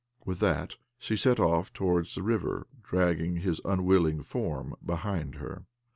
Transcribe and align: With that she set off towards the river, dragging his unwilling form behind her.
With 0.25 0.39
that 0.39 0.77
she 0.97 1.15
set 1.15 1.39
off 1.39 1.71
towards 1.71 2.15
the 2.15 2.23
river, 2.23 2.65
dragging 2.81 3.35
his 3.35 3.61
unwilling 3.63 4.23
form 4.23 4.73
behind 4.83 5.35
her. 5.35 5.67